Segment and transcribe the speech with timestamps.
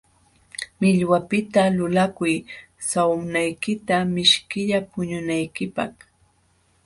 [0.79, 2.35] Millwapiqta lulakuy
[2.89, 5.93] sawnaykita mishkilla puñunaykipaq.